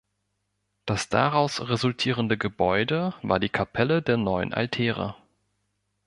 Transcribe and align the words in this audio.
Das 0.87 1.09
daraus 1.09 1.61
resultierende 1.69 2.35
Gebäude 2.35 3.13
war 3.21 3.39
die 3.39 3.49
Kapelle 3.49 4.01
der 4.01 4.17
Neun 4.17 4.51
Altäre. 4.51 5.15